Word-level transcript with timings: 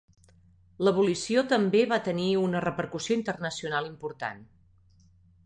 L'abolició 0.87 1.43
també 1.51 1.83
va 1.91 1.99
tenir 2.07 2.25
una 2.45 2.63
repercussió 2.65 3.19
internacional 3.21 3.93
important. 3.93 4.43